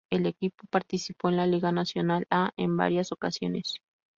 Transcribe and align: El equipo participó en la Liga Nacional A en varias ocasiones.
El 0.09 0.25
equipo 0.25 0.65
participó 0.71 1.29
en 1.29 1.37
la 1.37 1.45
Liga 1.45 1.71
Nacional 1.71 2.25
A 2.31 2.53
en 2.57 2.75
varias 2.75 3.11
ocasiones. 3.11 3.83